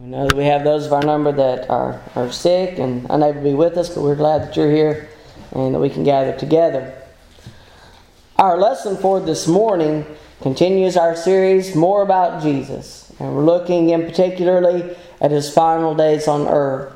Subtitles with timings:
[0.00, 3.34] We know that we have those of our number that are, are sick and unable
[3.34, 5.08] to be with us, but we're glad that you're here
[5.52, 7.00] and that we can gather together.
[8.36, 10.04] Our lesson for this morning
[10.40, 16.26] continues our series more about Jesus, and we're looking in particularly at his final days
[16.26, 16.92] on earth.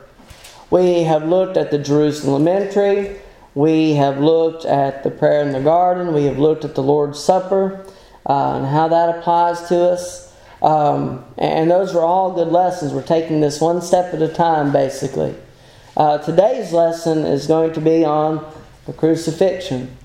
[0.69, 3.21] We have looked at the Jerusalem entry,
[3.55, 7.23] we have looked at the prayer in the garden, we have looked at the Lord's
[7.23, 7.87] Supper
[8.27, 10.28] uh, and how that applies to us.
[10.63, 12.93] Um, and those are all good lessons.
[12.93, 15.35] We're taking this one step at a time, basically.
[15.97, 18.45] Uh, today's lesson is going to be on
[18.87, 19.97] the crucifixion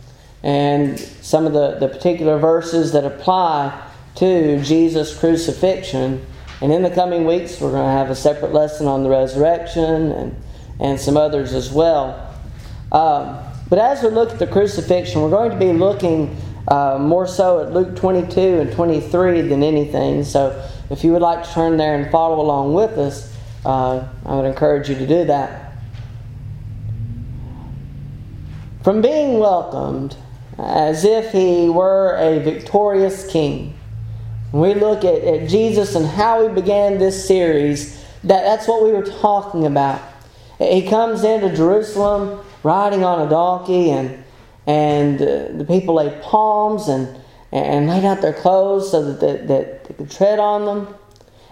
[0.44, 6.26] and some of the, the particular verses that apply to Jesus' crucifixion.
[6.62, 10.12] And in the coming weeks, we're going to have a separate lesson on the resurrection
[10.12, 10.44] and,
[10.80, 12.36] and some others as well.
[12.92, 13.40] Um,
[13.70, 17.66] but as we look at the crucifixion, we're going to be looking uh, more so
[17.66, 20.24] at Luke 22 and 23 than anything.
[20.24, 24.36] So if you would like to turn there and follow along with us, uh, I
[24.36, 25.74] would encourage you to do that.
[28.84, 30.16] From being welcomed
[30.58, 33.74] as if he were a victorious king,
[34.52, 38.84] When we look at, at Jesus and how he began this series, that, that's what
[38.84, 40.02] we were talking about.
[40.60, 44.23] He comes into Jerusalem riding on a donkey and
[44.66, 47.20] and uh, the people laid palms and,
[47.52, 50.96] and laid out their clothes so that they, that they could tread on them.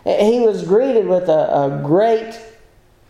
[0.04, 2.40] He was greeted with a, a great,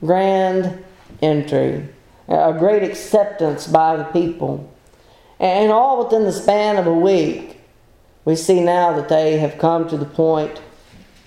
[0.03, 0.83] grand
[1.21, 1.87] entry,
[2.27, 4.73] a great acceptance by the people.
[5.39, 7.61] And all within the span of a week,
[8.25, 10.61] we see now that they have come to the point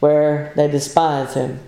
[0.00, 1.60] where they despise him,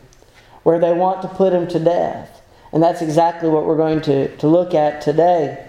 [0.62, 2.42] where they want to put him to death.
[2.72, 5.66] And that's exactly what we're going to, to look at today.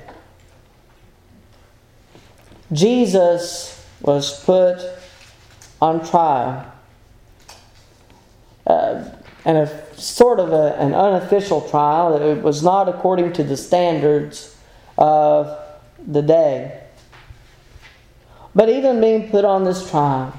[2.71, 4.79] Jesus was put
[5.81, 6.71] on trial.
[8.65, 9.09] Uh,
[9.45, 12.21] and a sort of a, an unofficial trial.
[12.21, 14.57] It was not according to the standards
[14.97, 15.57] of
[16.05, 16.83] the day.
[18.53, 20.33] But even being put on this trial,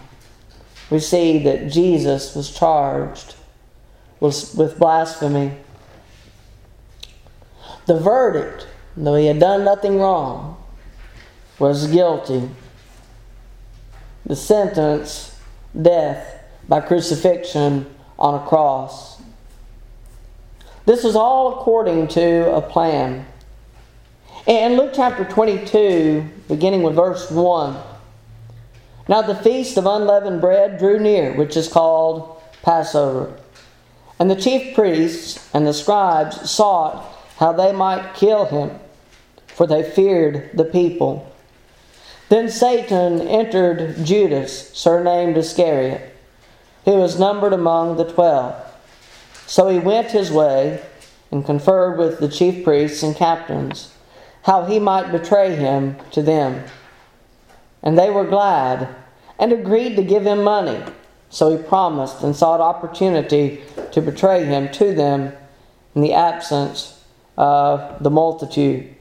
[0.91, 3.34] we see that Jesus was charged
[4.21, 5.53] with, with blasphemy.
[7.87, 10.62] The verdict, though he had done nothing wrong,
[11.59, 12.49] was guilty.
[14.27, 15.41] The sentence,
[15.81, 17.87] death by crucifixion
[18.19, 19.21] on a cross.
[20.87, 23.27] This was all according to a plan.
[24.47, 27.77] In Luke chapter 22, beginning with verse 1,
[29.09, 33.35] now the feast of unleavened bread drew near, which is called Passover.
[34.19, 37.05] And the chief priests and the scribes sought
[37.37, 38.79] how they might kill him,
[39.47, 41.31] for they feared the people.
[42.28, 46.15] Then Satan entered Judas, surnamed Iscariot,
[46.84, 48.55] who was numbered among the twelve.
[49.47, 50.83] So he went his way
[51.31, 53.94] and conferred with the chief priests and captains
[54.43, 56.65] how he might betray him to them.
[57.83, 58.94] And they were glad
[59.38, 60.83] and agreed to give him money.
[61.31, 63.62] So he promised and sought opportunity
[63.93, 65.33] to betray him to them
[65.94, 67.03] in the absence
[67.37, 68.94] of the multitude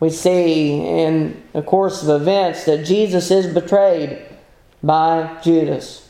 [0.00, 4.26] we see in the course of events that Jesus is betrayed
[4.82, 6.08] by Judas,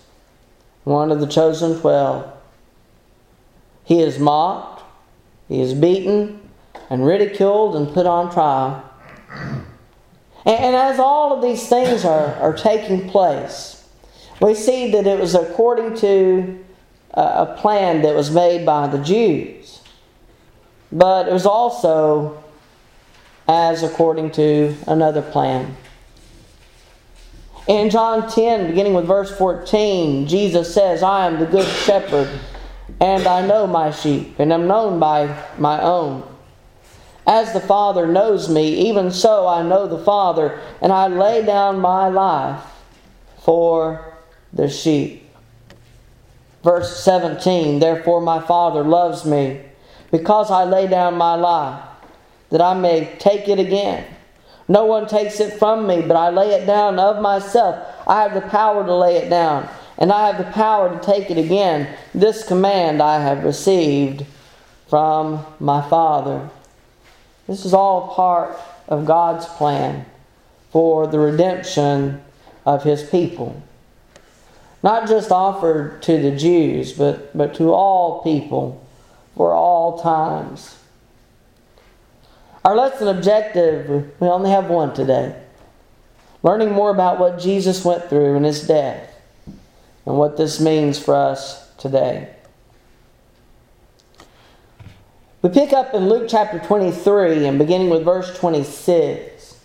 [0.84, 2.32] one of the chosen twelve.
[3.84, 4.84] He is mocked,
[5.48, 6.48] he is beaten,
[6.88, 8.84] and ridiculed and put on trial.
[10.46, 13.86] And, as all of these things are, are taking place,
[14.40, 16.64] we see that it was according to
[17.12, 19.82] a, a plan that was made by the Jews.
[20.90, 22.42] But it was also
[23.50, 25.76] as according to another plan.
[27.66, 32.30] In John 10, beginning with verse 14, Jesus says, I am the good shepherd,
[33.00, 36.22] and I know my sheep, and am known by my own.
[37.26, 41.80] As the Father knows me, even so I know the Father, and I lay down
[41.80, 42.62] my life
[43.42, 44.14] for
[44.52, 45.28] the sheep.
[46.62, 49.60] Verse 17, Therefore my Father loves me,
[50.12, 51.89] because I lay down my life
[52.50, 54.04] that I may take it again.
[54.68, 57.84] No one takes it from me, but I lay it down of myself.
[58.06, 59.68] I have the power to lay it down,
[59.98, 61.92] and I have the power to take it again.
[62.14, 64.24] This command I have received
[64.88, 66.50] from my Father.
[67.46, 68.56] This is all part
[68.86, 70.06] of God's plan
[70.70, 72.22] for the redemption
[72.64, 73.62] of His people.
[74.82, 78.86] Not just offered to the Jews, but, but to all people
[79.36, 80.76] for all times.
[82.64, 83.88] Our lesson objective,
[84.20, 85.34] we only have one today.
[86.42, 89.14] Learning more about what Jesus went through in his death
[90.06, 92.34] and what this means for us today.
[95.42, 99.58] We pick up in Luke chapter 23 and beginning with verse 26.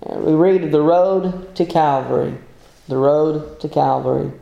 [0.00, 2.38] We read the road to Calvary.
[2.88, 4.32] The road to Calvary.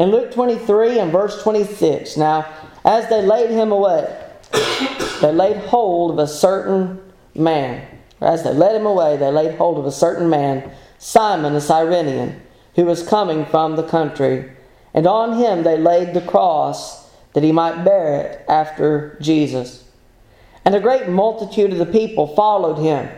[0.00, 2.52] In Luke 23 and verse 26, now,
[2.84, 4.20] as they laid him away,
[5.24, 7.00] they laid hold of a certain
[7.34, 7.88] man.
[8.20, 12.42] As they led him away, they laid hold of a certain man, Simon the Cyrenian,
[12.76, 14.52] who was coming from the country.
[14.92, 19.88] And on him they laid the cross that he might bear it after Jesus.
[20.62, 23.08] And a great multitude of the people followed him,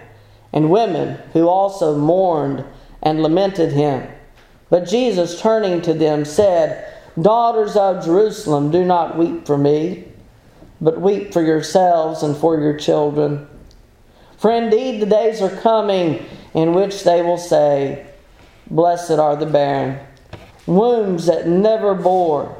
[0.53, 2.65] and women who also mourned
[3.03, 4.07] and lamented him.
[4.71, 6.87] But Jesus, turning to them, said,
[7.21, 10.06] Daughters of Jerusalem, do not weep for me,
[10.81, 13.49] but weep for yourselves and for your children.
[14.39, 16.25] For indeed the days are coming
[16.55, 18.07] in which they will say,
[18.71, 19.99] Blessed are the barren,
[20.67, 22.57] wombs that never bore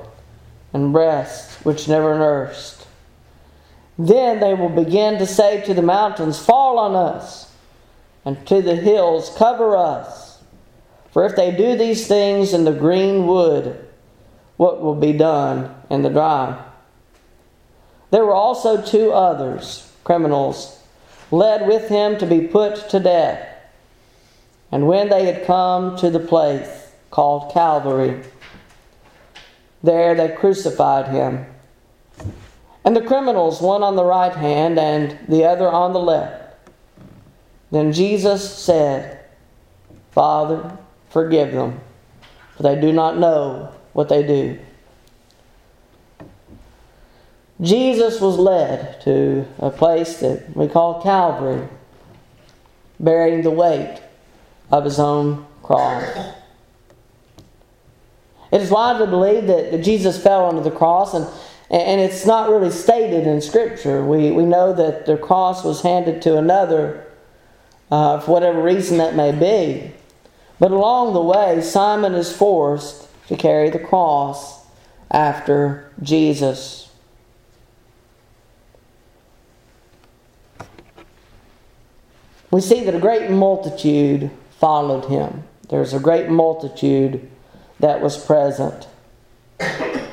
[0.73, 2.87] and breasts which never nursed.
[3.99, 7.53] Then they will begin to say to the mountains, Fall on us,
[8.25, 10.43] and to the hills, Cover us.
[11.13, 13.89] For if they do these things in the green wood,
[14.59, 16.63] what will be done in the dry?
[18.11, 20.83] There were also two others, criminals,
[21.31, 23.47] led with him to be put to death.
[24.71, 28.23] And when they had come to the place called Calvary,
[29.83, 31.47] there they crucified him.
[32.85, 36.55] And the criminals, one on the right hand and the other on the left.
[37.73, 39.25] Then Jesus said,
[40.13, 40.79] Father,
[41.11, 41.81] forgive them,
[42.57, 44.59] for they do not know what they do.
[47.61, 51.67] Jesus was led to a place that we call Calvary,
[53.01, 54.01] bearing the weight
[54.71, 56.05] of his own cross.
[58.53, 61.27] It is widely believed that, Jesus fell onto the cross, and,
[61.71, 64.05] and it's not really stated in Scripture.
[64.05, 67.07] We, we know that the cross was handed to another
[67.91, 69.93] uh, for whatever reason that may be.
[70.59, 74.65] But along the way, Simon is forced to carry the cross
[75.11, 76.86] after Jesus.
[82.57, 84.31] We see that a great multitude
[84.61, 85.45] followed him.
[85.69, 87.31] There's a great multitude
[87.81, 88.89] that was present.
[89.61, 90.09] And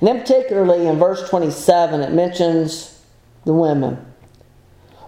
[0.00, 3.00] then, particularly in verse 27, it mentions
[3.44, 4.04] the women.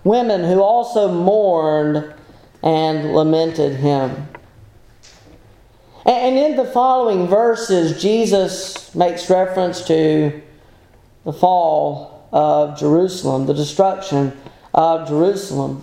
[0.05, 2.15] Women who also mourned
[2.63, 4.29] and lamented him.
[6.05, 10.41] And in the following verses, Jesus makes reference to
[11.25, 14.39] the fall of Jerusalem, the destruction
[14.73, 15.83] of Jerusalem.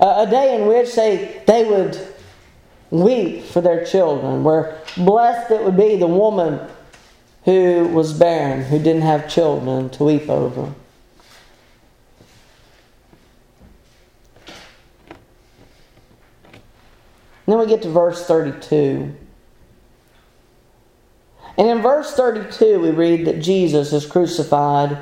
[0.00, 1.98] A day in which they, they would
[2.90, 6.60] weep for their children, where blessed it would be the woman
[7.44, 10.72] who was barren, who didn't have children to weep over.
[17.46, 19.16] Then we get to verse 32.
[21.56, 24.98] And in verse 32, we read that Jesus is crucified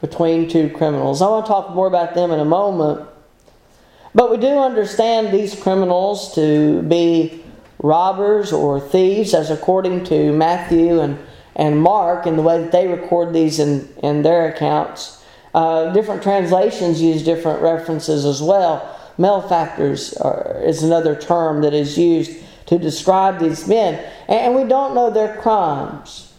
[0.00, 1.20] between two criminals.
[1.20, 3.08] I want to talk more about them in a moment.
[4.14, 7.42] But we do understand these criminals to be
[7.78, 11.18] robbers or thieves, as according to Matthew and,
[11.56, 15.24] and Mark, in the way that they record these in, in their accounts.
[15.54, 18.98] Uh, different translations use different references as well.
[19.18, 22.32] Malefactors are, is another term that is used
[22.66, 24.02] to describe these men.
[24.28, 26.32] And we don't know their crimes.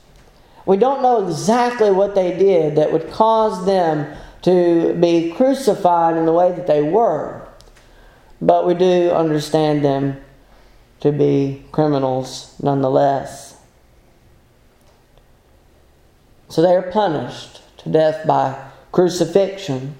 [0.65, 6.25] We don't know exactly what they did that would cause them to be crucified in
[6.25, 7.42] the way that they were
[8.45, 10.17] but we do understand them
[10.99, 13.57] to be criminals nonetheless.
[16.49, 19.95] So they are punished to death by crucifixion.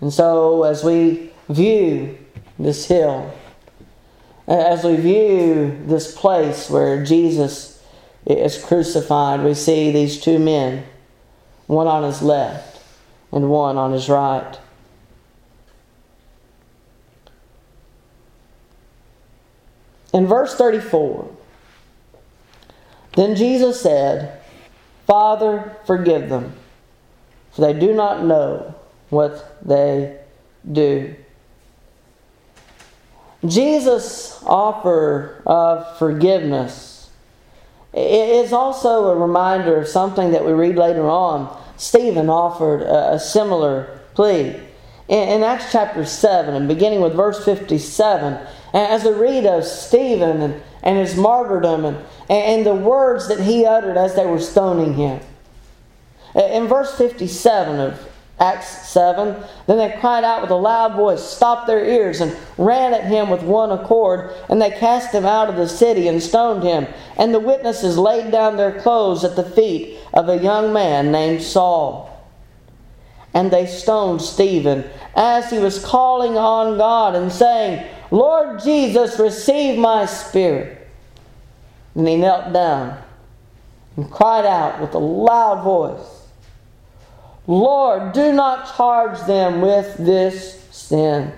[0.00, 2.18] And so, as we view
[2.58, 3.32] this hill,
[4.48, 7.82] as we view this place where Jesus
[8.26, 10.84] is crucified, we see these two men,
[11.68, 12.82] one on his left
[13.32, 14.58] and one on his right.
[20.12, 21.30] In verse 34,
[23.16, 24.40] then Jesus said,
[25.06, 26.54] Father, forgive them,
[27.52, 28.74] for they do not know
[29.10, 30.18] what they
[30.70, 31.14] do.
[33.44, 37.10] Jesus' offer of forgiveness
[37.92, 41.56] is also a reminder of something that we read later on.
[41.76, 44.60] Stephen offered a similar plea.
[45.08, 50.62] In Acts chapter 7, and beginning with verse 57, as we read of Stephen and,
[50.82, 55.20] and his martyrdom and, and the words that he uttered as they were stoning him.
[56.34, 58.08] In verse 57 of
[58.38, 62.92] Acts 7, then they cried out with a loud voice, stopped their ears, and ran
[62.92, 66.62] at him with one accord, and they cast him out of the city and stoned
[66.62, 66.86] him.
[67.16, 71.42] And the witnesses laid down their clothes at the feet of a young man named
[71.42, 72.12] Saul.
[73.32, 79.78] And they stoned Stephen as he was calling on God and saying, Lord Jesus, receive
[79.78, 80.88] my spirit.
[81.94, 82.98] And he knelt down
[83.94, 86.22] and cried out with a loud voice.
[87.46, 91.30] Lord, do not charge them with this sin.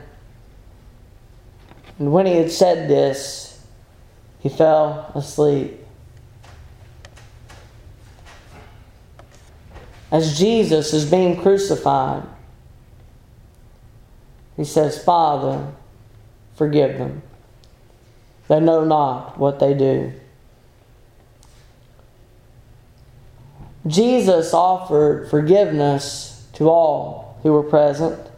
[1.98, 3.60] And when he had said this,
[4.38, 5.84] he fell asleep.
[10.12, 12.22] As Jesus is being crucified,
[14.56, 15.72] he says, Father,
[16.58, 17.22] forgive them.
[18.48, 20.12] They know not what they do.
[23.86, 28.28] Jesus offered forgiveness to all who were present.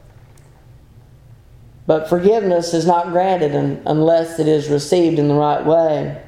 [1.87, 3.55] But forgiveness is not granted
[3.87, 6.23] unless it is received in the right way.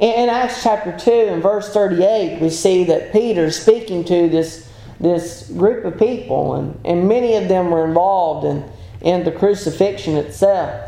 [0.00, 5.48] In Acts chapter 2 and verse 38, we see that Peter speaking to this, this
[5.50, 8.68] group of people, and, and many of them were involved in,
[9.00, 10.82] in the crucifixion itself.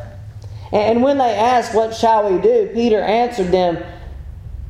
[0.73, 2.71] And when they asked, What shall we do?
[2.75, 3.83] Peter answered them,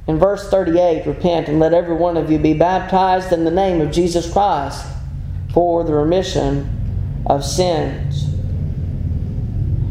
[0.08, 3.82] in verse 38, repent and let every one of you be baptized in the name
[3.82, 4.86] of Jesus Christ
[5.52, 8.24] for the remission of sins.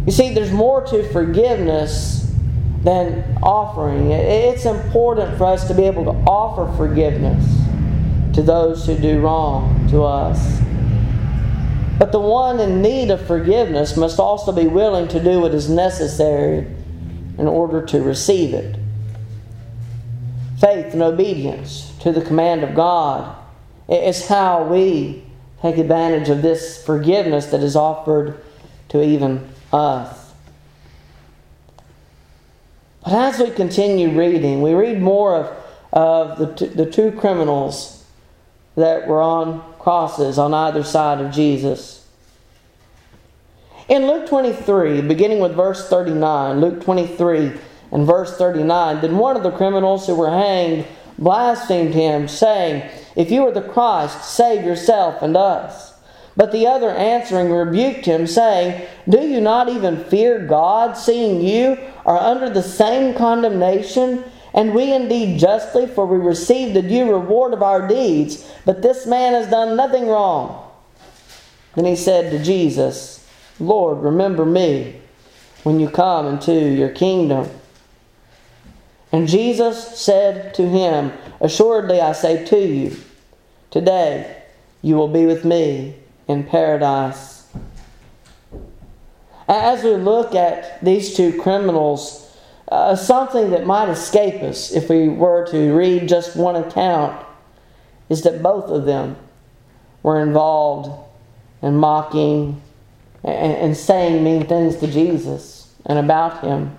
[0.08, 2.34] You see, there's more to forgiveness
[2.84, 4.10] than offering.
[4.10, 7.46] It's important for us to be able to offer forgiveness
[8.34, 10.60] to those who do wrong to us.
[11.98, 15.70] But the one in need of forgiveness must also be willing to do what is
[15.70, 16.68] necessary
[17.38, 18.78] in order to receive it
[20.60, 23.36] faith and obedience to the command of God
[23.88, 25.24] is how we
[25.62, 28.44] take advantage of this forgiveness that is offered
[28.90, 30.34] to even us.
[33.04, 35.64] But as we continue reading, we read more of,
[35.94, 38.06] of the, the two criminals
[38.76, 42.06] that were on crosses on either side of Jesus.
[43.88, 47.54] In Luke 23, beginning with verse 39, Luke 23,
[47.94, 50.86] in verse 39 Then one of the criminals who were hanged
[51.18, 52.84] blasphemed him, saying,
[53.16, 55.94] If you are the Christ, save yourself and us.
[56.36, 61.78] But the other answering rebuked him, saying, Do you not even fear God, seeing you
[62.06, 64.26] are under the same condemnation?
[64.58, 69.06] And we indeed justly, for we receive the due reward of our deeds, but this
[69.06, 70.68] man has done nothing wrong.
[71.76, 73.24] Then he said to Jesus,
[73.60, 75.00] Lord, remember me
[75.62, 77.48] when you come into your kingdom.
[79.12, 82.98] And Jesus said to him, Assuredly I say to you,
[83.70, 84.42] today
[84.82, 85.98] you will be with me
[86.28, 87.46] in paradise.
[89.48, 92.27] As we look at these two criminals,
[92.70, 97.26] uh, something that might escape us if we were to read just one account
[98.10, 99.16] is that both of them
[100.04, 100.90] were involved
[101.62, 102.62] in mocking
[103.24, 106.78] and, and saying mean things to Jesus and about him.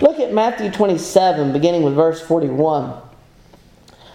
[0.00, 3.00] Look at Matthew 27, beginning with verse 41.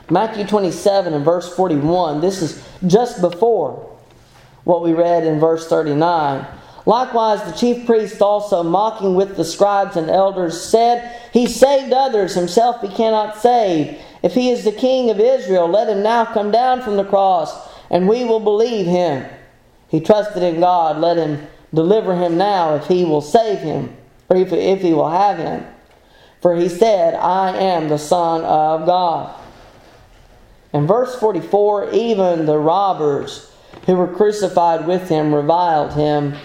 [0.10, 2.22] Matthew 27 and verse 41.
[2.22, 3.98] This is just before
[4.64, 6.46] what we read in verse 39.
[6.86, 12.36] Likewise, the chief priest also, mocking with the scribes and elders, said, He saved others,
[12.36, 14.00] himself he cannot save.
[14.22, 17.68] If he is the king of Israel, let him now come down from the cross,
[17.90, 19.28] and we will believe him.
[19.88, 23.96] He trusted in God, let him deliver him now if he will save him,
[24.30, 25.66] or if, if he will have him.
[26.42, 29.34] For he said, I am the Son of God.
[30.72, 33.52] In verse 44, even the robbers
[33.88, 36.36] who were crucified with him reviled him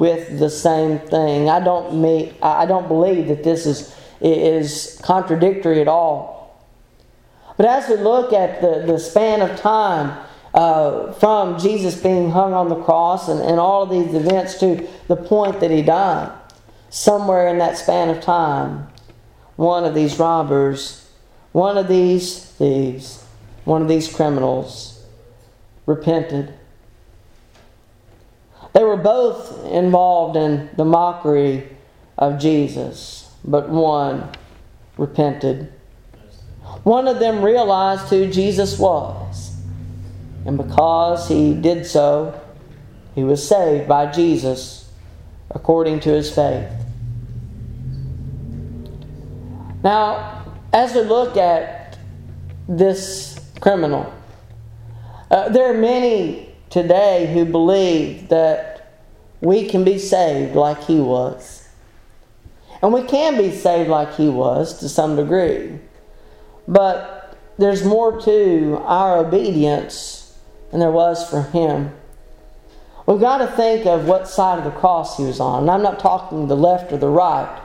[0.00, 1.50] with the same thing.
[1.50, 6.58] I don't mean, I don't believe that this is, is contradictory at all.
[7.58, 10.18] But as we look at the, the span of time
[10.54, 14.88] uh, from Jesus being hung on the cross and, and all of these events to
[15.06, 16.32] the point that he died,
[16.88, 18.88] somewhere in that span of time,
[19.56, 21.10] one of these robbers,
[21.52, 23.22] one of these thieves,
[23.64, 25.04] one of these criminals
[25.84, 26.54] repented.
[28.72, 31.68] They were both involved in the mockery
[32.16, 34.30] of Jesus, but one
[34.96, 35.72] repented.
[36.84, 39.56] One of them realized who Jesus was,
[40.46, 42.40] and because he did so,
[43.14, 44.88] he was saved by Jesus
[45.50, 46.70] according to his faith.
[49.82, 51.98] Now, as we look at
[52.68, 54.12] this criminal,
[55.30, 59.00] uh, there are many today who believe that
[59.40, 61.68] we can be saved like he was.
[62.82, 65.78] And we can be saved like he was to some degree.
[66.66, 70.38] But there's more to our obedience
[70.70, 71.92] than there was for him.
[73.06, 75.62] We've got to think of what side of the cross he was on.
[75.62, 77.60] And I'm not talking the left or the right.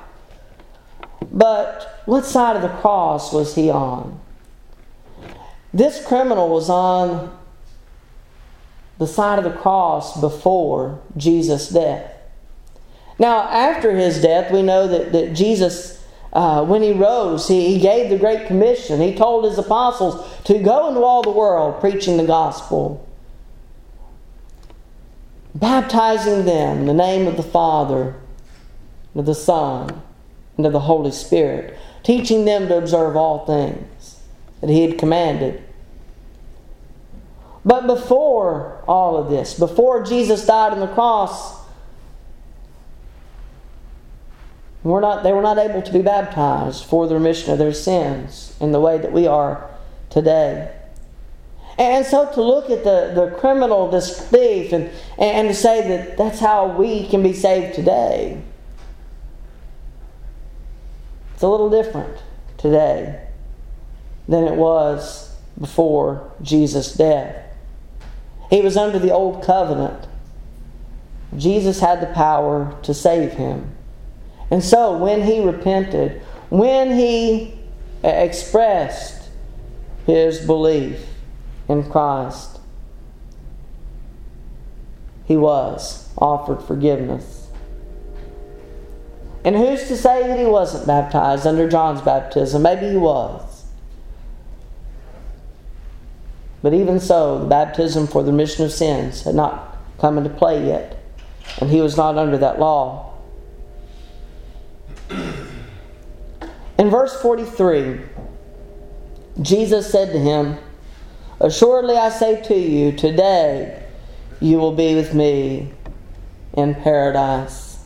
[1.32, 4.20] But what side of the cross was he on?
[5.74, 7.38] This criminal was on
[8.98, 12.12] the side of the cross before Jesus' death.
[13.18, 17.80] Now, after his death, we know that, that Jesus, uh, when he rose, he, he
[17.80, 19.00] gave the Great Commission.
[19.00, 23.08] He told his apostles to go into all the world preaching the gospel,
[25.54, 28.16] baptizing them in the name of the Father,
[29.14, 30.02] and of the Son,
[30.58, 34.20] and of the Holy Spirit, teaching them to observe all things
[34.62, 35.65] that he had commanded.
[37.66, 41.66] But before all of this, before Jesus died on the cross,
[44.84, 48.56] we're not, they were not able to be baptized for the remission of their sins
[48.62, 49.68] in the way that we are
[50.12, 50.72] today.
[51.80, 56.18] And so to look at the, the criminal, this thief, and, and to say that
[56.18, 58.42] that's how we can be saved today,
[61.34, 62.22] it's a little different
[62.58, 63.28] today
[64.28, 67.45] than it was before Jesus' death.
[68.50, 70.08] He was under the old covenant.
[71.38, 73.75] Jesus had the power to save him.
[74.52, 77.60] And so when he repented, when he
[78.04, 79.30] expressed
[80.06, 81.06] his belief
[81.68, 82.60] in Christ,
[85.25, 87.48] he was offered forgiveness.
[89.44, 92.62] And who's to say that he wasn't baptized under John's baptism?
[92.62, 93.55] Maybe he was.
[96.66, 100.66] But even so, the baptism for the remission of sins had not come into play
[100.66, 101.00] yet,
[101.62, 103.14] and he was not under that law.
[106.80, 108.00] In verse 43,
[109.44, 110.58] Jesus said to him,
[111.40, 113.86] Assuredly I say to you, today
[114.40, 115.72] you will be with me
[116.54, 117.78] in paradise.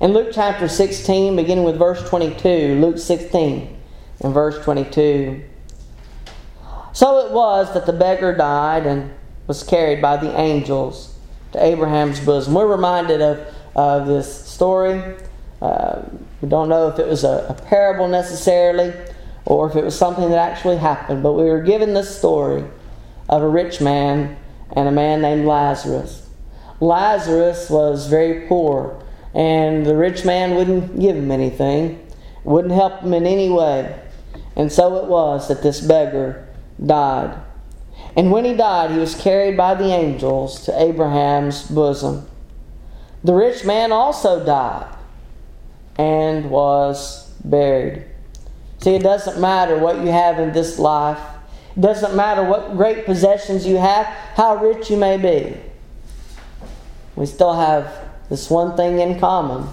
[0.00, 3.76] In Luke chapter 16, beginning with verse 22, Luke 16
[4.20, 5.42] and verse 22.
[6.94, 9.12] So it was that the beggar died and
[9.48, 11.16] was carried by the angels
[11.52, 12.54] to Abraham's bosom.
[12.54, 15.16] We're reminded of, of this story.
[15.60, 16.02] Uh,
[16.40, 18.92] we don't know if it was a, a parable necessarily
[19.44, 22.64] or if it was something that actually happened, but we were given this story
[23.28, 24.36] of a rich man
[24.76, 26.28] and a man named Lazarus.
[26.78, 29.02] Lazarus was very poor,
[29.34, 32.06] and the rich man wouldn't give him anything,
[32.44, 34.00] wouldn't help him in any way.
[34.56, 36.43] And so it was that this beggar
[36.84, 37.40] died.
[38.16, 42.28] And when he died, he was carried by the angels to Abraham's bosom.
[43.22, 44.94] The rich man also died
[45.96, 48.04] and was buried.
[48.80, 51.18] See, it doesn't matter what you have in this life,
[51.76, 55.56] it doesn't matter what great possessions you have, how rich you may be.
[57.16, 57.90] We still have
[58.28, 59.68] this one thing in common,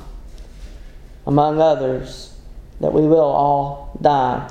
[1.28, 2.36] among others,
[2.80, 4.50] that we will all die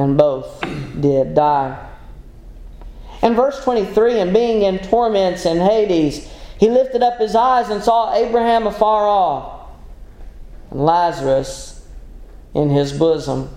[0.00, 0.64] and both
[0.98, 1.88] did die.
[3.22, 6.26] In verse 23, and being in torments in Hades,
[6.58, 9.68] he lifted up his eyes and saw Abraham afar off,
[10.70, 11.86] and Lazarus
[12.54, 13.54] in his bosom.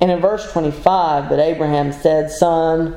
[0.00, 2.96] And in verse 25, that Abraham said, Son,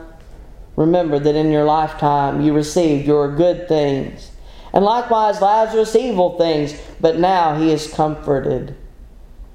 [0.76, 4.32] remember that in your lifetime you received your good things,
[4.74, 8.76] and likewise Lazarus evil things, but now he is comforted,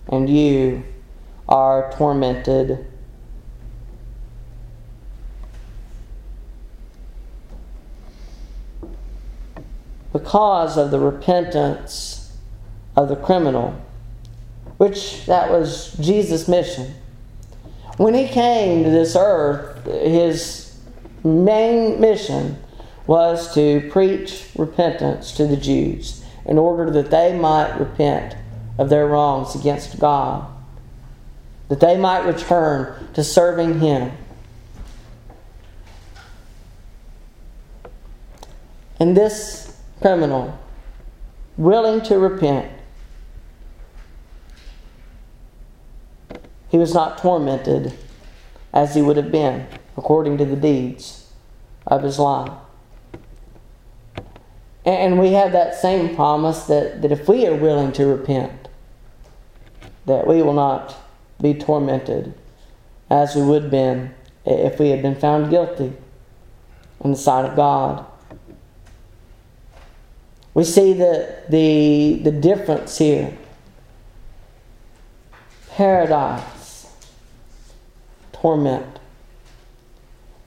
[0.07, 0.85] and you
[1.49, 2.87] are tormented.
[10.13, 12.37] Because of the repentance
[12.97, 13.75] of the criminal,
[14.77, 16.95] which that was Jesus' mission.
[17.97, 20.81] When he came to this earth, his
[21.23, 22.59] main mission
[23.07, 28.37] was to preach repentance to the Jews in order that they might repent
[28.79, 30.54] of their wrongs against God
[31.69, 34.13] that they might return to serving Him.
[39.01, 40.59] And this criminal,
[41.57, 42.71] willing to repent,
[46.71, 47.93] he was not tormented
[48.73, 51.31] as he would have been according to the deeds
[51.87, 52.53] of his life.
[54.85, 58.69] And we have that same promise that, that if we are willing to repent,
[60.07, 60.97] that we will not
[61.41, 62.35] be tormented
[63.11, 65.93] as we would have been if we had been found guilty
[67.03, 68.05] in the sight of God.
[70.53, 73.37] We see the, the, the difference here.
[75.71, 76.87] Paradise,
[78.33, 79.01] torment.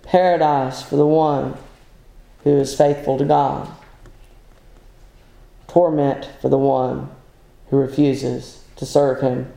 [0.04, 1.58] Paradise for the one
[2.44, 3.70] who is faithful to God.
[5.68, 7.10] Torment for the one
[7.70, 9.52] who refuses to serve Him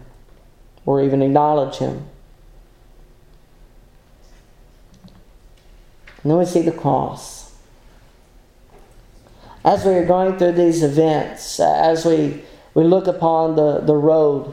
[0.87, 2.07] or even acknowledge Him.
[6.23, 7.55] And then we see the cross.
[9.65, 12.43] As we are going through these events, as we,
[12.75, 14.53] we look upon the, the road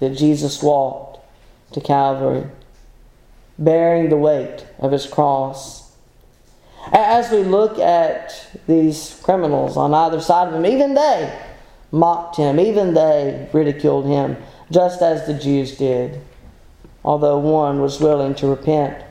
[0.00, 1.18] that Jesus walked
[1.72, 2.46] to Calvary,
[3.58, 5.92] bearing the weight of his cross,
[6.92, 11.38] as we look at these criminals on either side of him, even they
[11.92, 14.36] mocked him, even they ridiculed him,
[14.70, 16.20] just as the Jews did,
[17.04, 19.04] although one was willing to repent.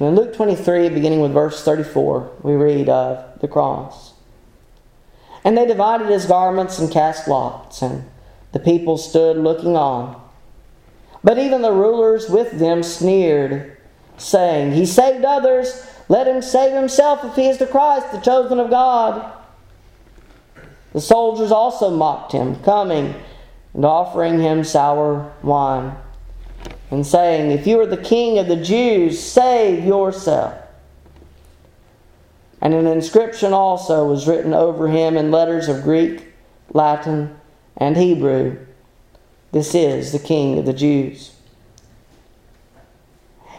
[0.00, 4.14] in Luke 23, beginning with verse 34, we read of the cross.
[5.44, 8.04] And they divided his garments and cast lots, and
[8.52, 10.20] the people stood looking on.
[11.22, 13.76] But even the rulers with them sneered,
[14.16, 18.58] saying, He saved others, let him save himself if he is the Christ, the chosen
[18.58, 19.39] of God.
[20.92, 23.14] The soldiers also mocked him, coming
[23.74, 25.96] and offering him sour wine
[26.90, 30.54] and saying, If you are the king of the Jews, save yourself.
[32.60, 36.26] And an inscription also was written over him in letters of Greek,
[36.72, 37.36] Latin,
[37.76, 38.58] and Hebrew
[39.52, 41.34] This is the king of the Jews.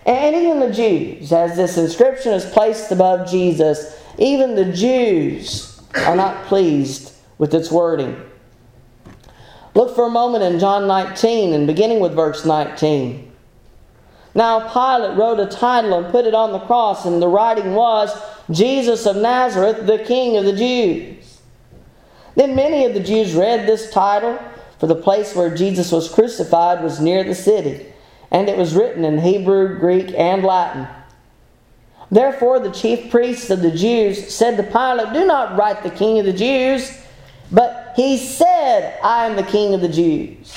[0.05, 6.15] And even the Jews, as this inscription is placed above Jesus, even the Jews are
[6.15, 7.10] not pleased
[7.41, 8.15] with its wording.
[9.73, 13.31] Look for a moment in John 19 and beginning with verse 19.
[14.35, 18.15] Now Pilate wrote a title and put it on the cross, and the writing was
[18.51, 21.41] Jesus of Nazareth, the King of the Jews.
[22.35, 24.37] Then many of the Jews read this title,
[24.77, 27.87] for the place where Jesus was crucified was near the city,
[28.29, 30.87] and it was written in Hebrew, Greek, and Latin.
[32.11, 36.19] Therefore, the chief priests of the Jews said to Pilate, Do not write the King
[36.19, 37.00] of the Jews
[37.51, 40.55] but he said, I am the king of the Jews.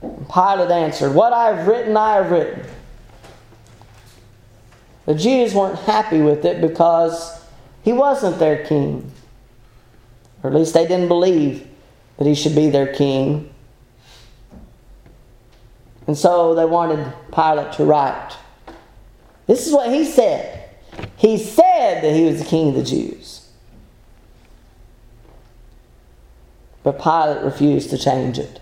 [0.00, 2.64] Pilate answered, What I have written, I have written.
[5.06, 7.44] The Jews weren't happy with it because
[7.82, 9.10] he wasn't their king.
[10.42, 11.68] Or at least they didn't believe
[12.16, 13.52] that he should be their king.
[16.06, 18.36] And so they wanted Pilate to write.
[19.46, 20.70] This is what he said.
[21.16, 23.21] He said that he was the king of the Jews.
[26.82, 28.60] But Pilate refused to change it.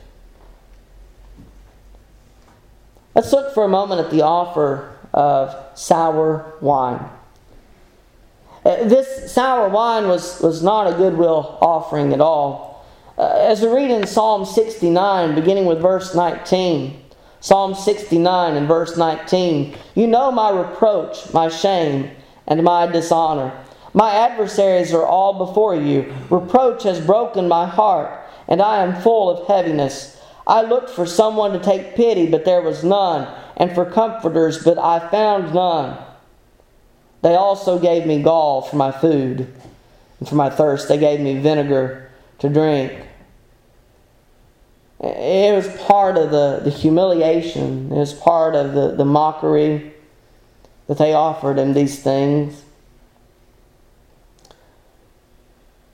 [3.14, 7.04] Let's look for a moment at the offer of sour wine.
[8.64, 12.86] Uh, this sour wine was, was not a goodwill offering at all.
[13.16, 17.02] Uh, as we read in Psalm 69, beginning with verse 19,
[17.40, 22.10] Psalm 69 and verse 19, You know my reproach, my shame,
[22.46, 23.52] and my dishonor.
[23.92, 26.14] My adversaries are all before you.
[26.30, 30.20] Reproach has broken my heart, and I am full of heaviness.
[30.46, 34.78] I looked for someone to take pity, but there was none, and for comforters, but
[34.78, 35.98] I found none.
[37.22, 39.52] They also gave me gall for my food,
[40.18, 43.06] and for my thirst, they gave me vinegar to drink.
[45.00, 49.94] It was part of the, the humiliation, it was part of the, the mockery
[50.86, 52.64] that they offered him these things.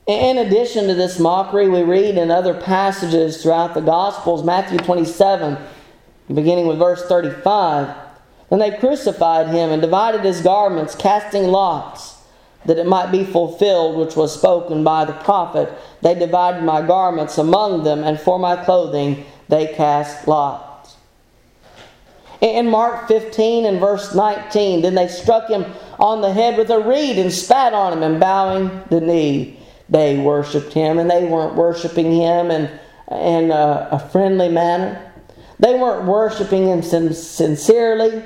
[0.07, 5.59] In addition to this mockery, we read in other passages throughout the Gospels, Matthew 27,
[6.33, 7.93] beginning with verse 35.
[8.49, 12.19] Then they crucified him and divided his garments, casting lots,
[12.67, 15.73] that it might be fulfilled which was spoken by the prophet.
[16.03, 20.95] They divided my garments among them, and for my clothing they cast lots.
[22.41, 25.65] In Mark 15 and verse 19, then they struck him
[25.99, 29.56] on the head with a reed and spat on him, and bowing the knee
[29.89, 32.71] they worshiped him, and they weren't worshiping him in,
[33.11, 35.13] in a, a friendly manner.
[35.59, 38.23] They weren't worshiping him sincerely,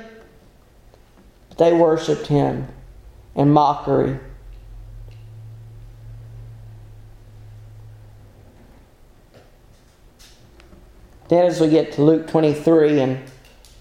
[1.49, 2.67] but they worshiped him
[3.35, 4.19] in mockery.
[11.29, 13.19] Then, as we get to Luke 23 and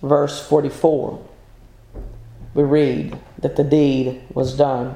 [0.02, 1.26] verse 44,
[2.54, 4.94] we read that the deed was done.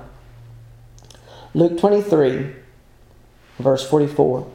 [1.53, 2.55] Luke 23
[3.59, 4.51] Verse 44.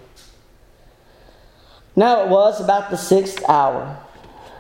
[1.95, 3.97] Now it was about the sixth hour,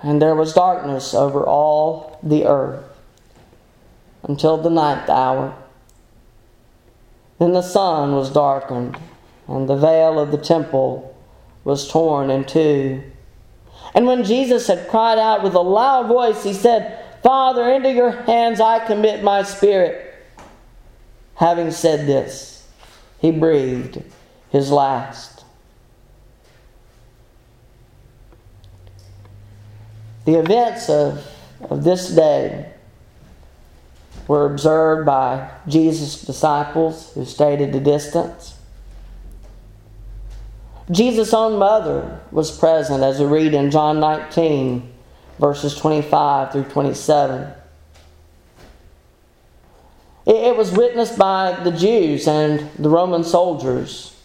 [0.03, 2.83] and there was darkness over all the earth
[4.23, 5.55] until the ninth hour.
[7.37, 8.97] Then the sun was darkened,
[9.47, 11.15] and the veil of the temple
[11.63, 13.03] was torn in two.
[13.93, 18.11] And when Jesus had cried out with a loud voice, he said, Father, into your
[18.11, 20.13] hands I commit my spirit.
[21.35, 22.67] Having said this,
[23.19, 24.03] he breathed
[24.51, 25.43] his last.
[30.25, 31.25] The events of,
[31.69, 32.71] of this day
[34.27, 38.59] were observed by Jesus' disciples who stayed at a distance.
[40.91, 44.91] Jesus' own mother was present, as we read in John 19,
[45.39, 47.53] verses 25 through 27.
[50.27, 54.15] It was witnessed by the Jews and the Roman soldiers,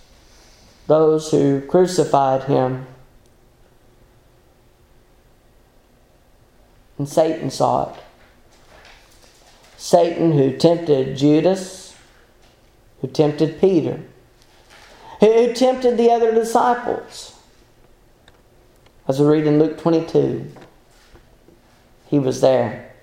[0.87, 2.87] those who crucified him.
[6.99, 8.01] And Satan saw it.
[9.77, 11.95] Satan, who tempted Judas,
[13.01, 14.01] who tempted Peter,
[15.21, 17.39] who tempted the other disciples.
[19.07, 20.51] As we read in Luke 22,
[22.07, 22.95] he was there.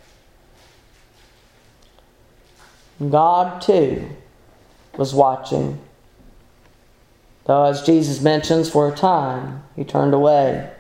[3.10, 4.10] God, too,
[4.98, 5.80] was watching.
[7.46, 10.72] Though, as Jesus mentions, for a time he turned away.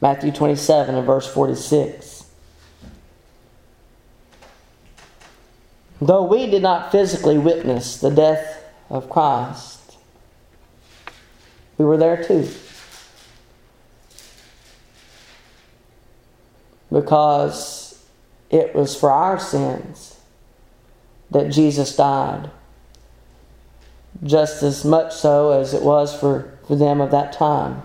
[0.00, 2.24] Matthew 27 and verse 46.
[6.00, 9.96] Though we did not physically witness the death of Christ,
[11.78, 12.48] we were there too.
[16.92, 18.04] Because
[18.50, 20.20] it was for our sins
[21.30, 22.50] that Jesus died,
[24.22, 27.82] just as much so as it was for, for them of that time.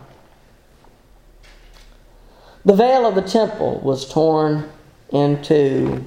[2.63, 4.69] The veil of the temple was torn
[5.11, 6.05] in two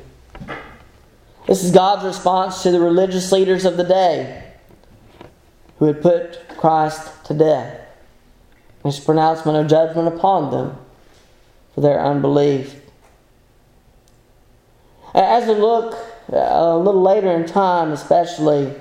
[1.47, 4.45] this is God's response to the religious leaders of the day
[5.79, 7.81] who had put Christ to death.
[8.83, 10.79] His pronouncement of judgment upon them
[11.75, 12.81] for their unbelief.
[15.15, 15.95] As we look
[16.33, 18.73] uh, a little later in time, especially,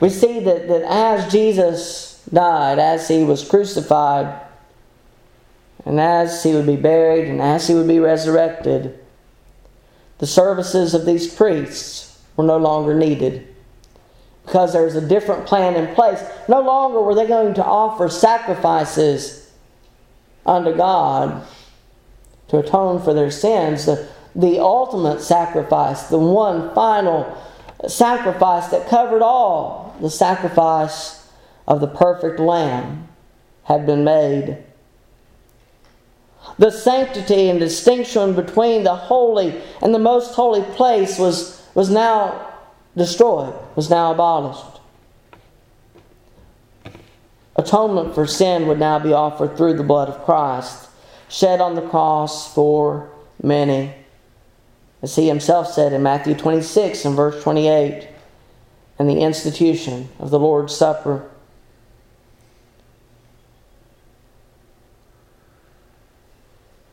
[0.00, 4.40] we see that, that as Jesus died, as he was crucified,
[5.84, 8.98] and as he would be buried, and as he would be resurrected,
[10.18, 13.46] the services of these priests were no longer needed
[14.46, 16.22] because there was a different plan in place.
[16.48, 19.52] No longer were they going to offer sacrifices
[20.46, 21.44] unto God
[22.48, 23.86] to atone for their sins.
[23.86, 27.36] The, the ultimate sacrifice, the one final
[27.88, 31.28] sacrifice that covered all, the sacrifice
[31.66, 33.08] of the perfect Lamb,
[33.64, 34.62] had been made.
[36.58, 42.54] The sanctity and distinction between the holy and the most holy place was was now
[42.96, 44.80] destroyed, was now abolished.
[47.56, 50.88] Atonement for sin would now be offered through the blood of Christ,
[51.28, 53.10] shed on the cross for
[53.42, 53.94] many.
[55.02, 58.08] As he himself said in Matthew 26 and verse 28,
[58.98, 61.28] and the institution of the Lord's Supper.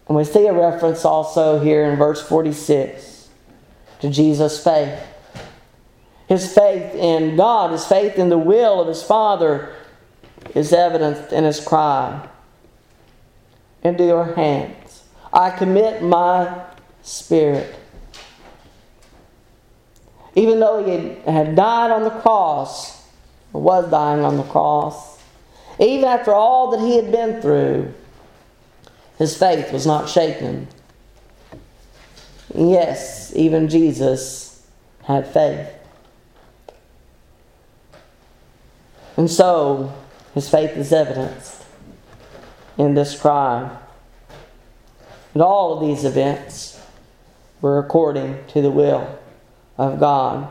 [0.08, 3.30] And we see a reference also here in verse 46
[4.02, 5.00] to Jesus' faith.
[6.28, 9.74] His faith in God, his faith in the will of his Father,
[10.54, 12.28] is evidenced in his cry
[13.82, 16.63] Into your hands I commit my
[17.02, 17.76] spirit.
[20.36, 23.08] Even though he had died on the cross,
[23.54, 25.22] or was dying on the cross,
[25.80, 27.93] even after all that he had been through,
[29.17, 30.67] his faith was not shaken.
[32.54, 34.65] Yes, even Jesus
[35.04, 35.69] had faith.
[39.17, 39.93] And so,
[40.34, 41.63] his faith is evidenced
[42.78, 43.69] in this crime.
[45.34, 46.82] And all of these events
[47.62, 49.19] were according to the will
[49.78, 50.48] of God.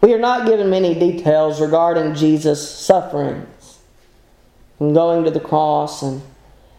[0.00, 3.78] We are not given many details regarding Jesus' sufferings
[4.78, 6.22] and going to the cross and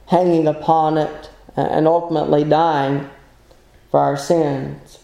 [0.08, 3.10] hanging upon it and ultimately dying
[3.92, 5.00] for our sins.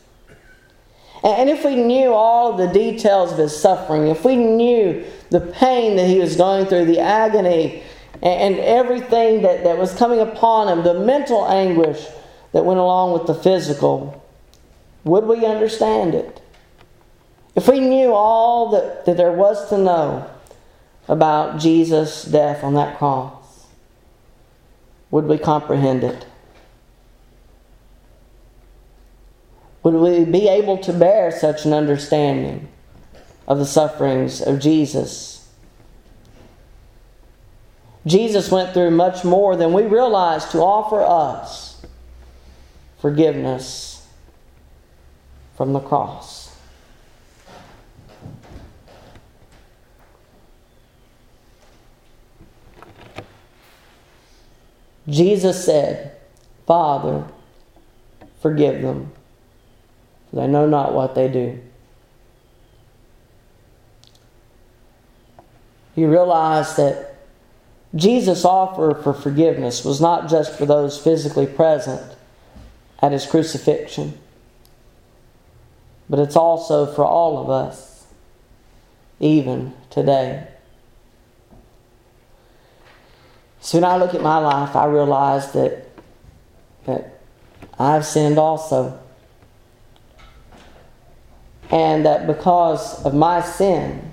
[1.23, 5.95] And if we knew all the details of his suffering, if we knew the pain
[5.97, 7.83] that he was going through, the agony,
[8.21, 12.05] and everything that, that was coming upon him, the mental anguish
[12.55, 14.23] that went along with the physical,
[15.03, 16.41] would we understand it?
[17.53, 20.31] If we knew all that, that there was to know,
[21.09, 23.67] about Jesus' death on that cross,
[25.11, 26.25] would we comprehend it?
[29.83, 32.69] Would we be able to bear such an understanding
[33.49, 35.45] of the sufferings of Jesus?
[38.05, 41.74] Jesus went through much more than we realize to offer us
[43.05, 44.07] forgiveness
[45.55, 46.57] from the cross.
[55.07, 56.17] Jesus said,
[56.65, 57.23] Father,
[58.41, 59.11] forgive them,
[60.31, 61.61] for they know not what they do.
[65.95, 67.17] You realize that
[67.93, 72.14] Jesus' offer for forgiveness was not just for those physically present
[73.05, 74.17] at his crucifixion,
[76.09, 78.07] but it's also for all of us,
[79.19, 80.47] even today.
[83.61, 85.87] So when I look at my life, I realize that,
[86.85, 87.21] that
[87.77, 88.99] I've sinned also.
[91.69, 94.11] And that because of my sin,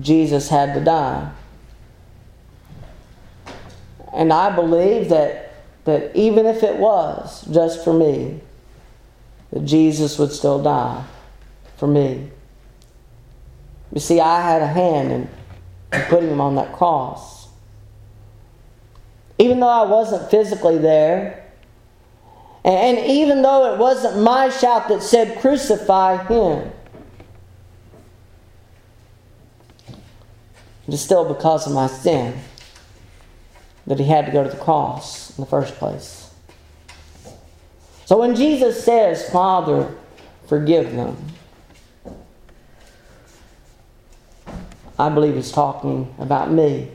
[0.00, 1.32] Jesus had to die.
[4.14, 5.41] And I believe that,
[5.84, 8.40] that even if it was just for me,
[9.52, 11.04] that Jesus would still die
[11.76, 12.30] for me.
[13.92, 15.28] You see, I had a hand in
[16.08, 17.48] putting him on that cross.
[19.38, 21.44] Even though I wasn't physically there,
[22.64, 26.70] and even though it wasn't my shout that said, Crucify him,
[30.86, 32.38] it is still because of my sin
[33.86, 36.32] that he had to go to the cross in the first place.
[38.04, 39.94] So when Jesus says, Father,
[40.46, 41.16] forgive them,
[44.98, 46.90] I believe he's talking about me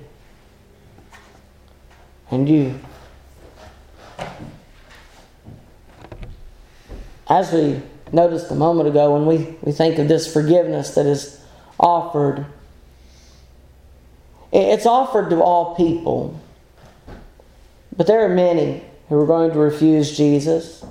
[2.31, 2.79] and you.
[7.29, 11.43] As we noticed a moment ago, when we, we think of this forgiveness that is
[11.79, 12.45] offered,
[14.53, 16.39] it's offered to all people.
[17.97, 20.85] But there are many who are going to refuse Jesus.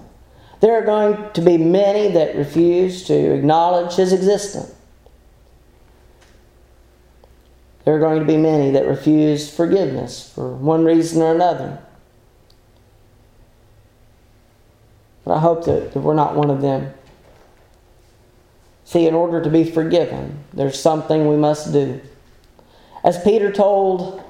[0.61, 4.75] There are going to be many that refuse to acknowledge his existence.
[7.85, 11.79] There are going to be many that refuse forgiveness for one reason or another.
[15.25, 16.93] But I hope that, that we're not one of them.
[18.85, 22.01] See, in order to be forgiven, there's something we must do.
[23.05, 24.23] As Peter told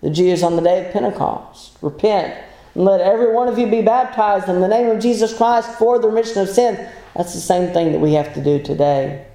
[0.00, 3.82] the Jews on the day of Pentecost repent and let every one of you be
[3.82, 6.76] baptized in the name of Jesus Christ for the remission of sin.
[7.16, 9.26] That's the same thing that we have to do today.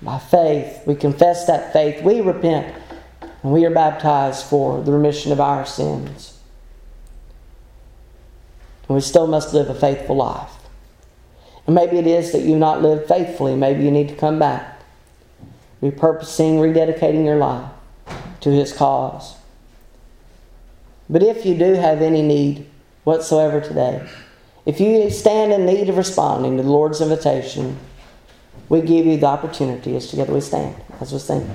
[0.00, 2.74] By faith, we confess that faith, we repent,
[3.20, 6.40] and we are baptized for the remission of our sins.
[8.88, 10.50] And we still must live a faithful life.
[11.66, 13.54] And maybe it is that you have not lived faithfully.
[13.54, 14.82] Maybe you need to come back,
[15.80, 17.70] repurposing, rededicating your life
[18.42, 19.34] to His cause.
[21.08, 22.66] But if you do have any need
[23.04, 24.06] whatsoever today,
[24.64, 27.78] if you stand in need of responding to the Lord's invitation,
[28.68, 31.48] we give you the opportunity as together we stand, as we sing.